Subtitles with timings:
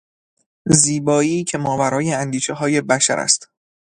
[0.69, 3.49] زیبایی که ماورای اندیشههای بشر است